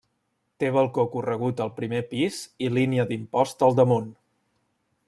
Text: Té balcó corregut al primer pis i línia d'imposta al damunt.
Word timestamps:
Té 0.61 0.69
balcó 0.77 1.05
corregut 1.17 1.61
al 1.67 1.71
primer 1.81 2.01
pis 2.15 2.41
i 2.69 2.73
línia 2.79 3.07
d'imposta 3.13 3.71
al 3.71 3.79
damunt. 3.83 4.11